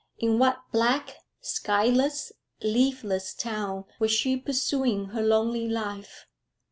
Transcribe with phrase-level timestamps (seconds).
[0.17, 2.31] In what black, skyless,
[2.63, 6.25] leafless town was she pursuing her lonely life?